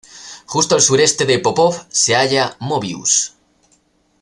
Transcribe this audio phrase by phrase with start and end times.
[0.47, 3.15] Justo al sureste de Popov se halla Möbius.